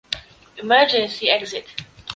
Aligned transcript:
Emergency 0.57 1.29
exit 1.29 1.67